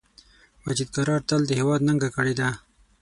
[0.65, 2.49] مجید قرار تل د هیواد ننګه کړی ده